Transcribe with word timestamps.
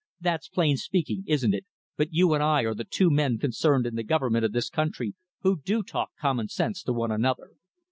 That's 0.19 0.47
plain 0.49 0.77
speaking, 0.77 1.25
isn't 1.27 1.53
it, 1.53 1.67
but 1.95 2.11
you 2.11 2.33
and 2.33 2.41
I 2.41 2.63
are 2.63 2.73
the 2.73 2.83
two 2.83 3.11
men 3.11 3.37
concerned 3.37 3.85
in 3.85 3.93
the 3.93 4.01
government 4.03 4.43
of 4.43 4.51
this 4.51 4.67
country 4.67 5.13
who 5.41 5.61
do 5.61 5.83
talk 5.83 6.09
common 6.19 6.47
sense 6.47 6.81
to 6.85 6.91
one 6.93 7.11
another. 7.11 7.51